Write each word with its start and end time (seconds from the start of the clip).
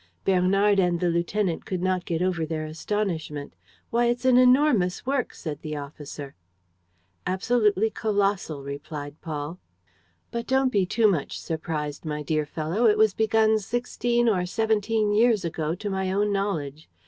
Bernard 0.25 0.79
and 0.79 0.99
the 0.99 1.09
lieutenant 1.11 1.63
could 1.63 1.83
not 1.83 2.05
get 2.05 2.23
over 2.23 2.43
their 2.43 2.65
astonishment: 2.65 3.53
"Why, 3.91 4.05
it's 4.05 4.25
an 4.25 4.35
enormous 4.35 5.05
work!" 5.05 5.31
said 5.35 5.61
the 5.61 5.75
officer. 5.75 6.33
"Absolutely 7.27 7.91
colossal!" 7.91 8.63
replied 8.63 9.21
Paul. 9.21 9.59
"But 10.31 10.47
don't 10.47 10.71
be 10.71 10.87
too 10.87 11.07
much 11.07 11.37
surprised, 11.39 12.03
my 12.03 12.23
dear 12.23 12.47
fellow. 12.47 12.87
It 12.87 12.97
was 12.97 13.13
begun 13.13 13.59
sixteen 13.59 14.27
or 14.27 14.47
seventeen 14.47 15.13
years 15.13 15.45
ago, 15.45 15.75
to 15.75 15.87
my 15.87 16.11
own 16.11 16.33
knowledge. 16.33 16.89